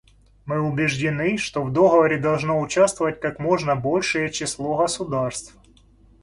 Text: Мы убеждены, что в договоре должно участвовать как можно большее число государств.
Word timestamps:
Мы 0.45 0.59
убеждены, 0.59 1.37
что 1.37 1.63
в 1.63 1.71
договоре 1.71 2.17
должно 2.17 2.59
участвовать 2.59 3.19
как 3.21 3.37
можно 3.37 3.75
большее 3.75 4.31
число 4.31 4.75
государств. 4.75 5.55